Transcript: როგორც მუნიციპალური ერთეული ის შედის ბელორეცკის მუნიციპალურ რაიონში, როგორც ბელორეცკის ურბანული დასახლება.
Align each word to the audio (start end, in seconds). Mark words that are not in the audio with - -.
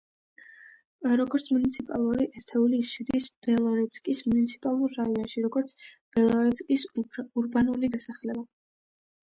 როგორც 1.19 1.43
მუნიციპალური 1.57 2.25
ერთეული 2.39 2.79
ის 2.85 2.89
შედის 2.95 3.27
ბელორეცკის 3.49 4.23
მუნიციპალურ 4.31 4.97
რაიონში, 5.03 5.45
როგორც 5.47 5.77
ბელორეცკის 6.17 6.89
ურბანული 7.45 7.93
დასახლება. 7.99 8.49